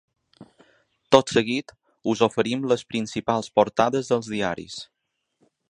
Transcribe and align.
Tot 1.15 1.33
seguit 1.33 1.73
us 2.15 2.23
oferim 2.29 2.67
les 2.73 2.87
principals 2.95 3.53
portades 3.61 4.13
dels 4.15 4.33
diaris. 4.37 4.85